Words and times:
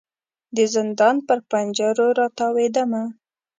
د 0.55 0.57
زندان 0.75 1.15
پر 1.27 1.39
پنجرو 1.49 2.07
را 2.17 2.27
تاویدمه 2.37 3.03